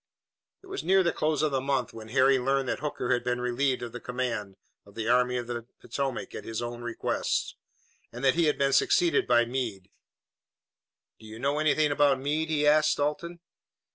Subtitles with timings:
[0.63, 3.39] It was near the close of the month when Harry learned that Hooker had been
[3.39, 7.55] relieved of the command of the Army of the Potomac at his own request,
[8.11, 9.91] and that he had been succeeded by Meade.
[11.19, 13.41] "Do you know anything about Meade?" he asked Dalton.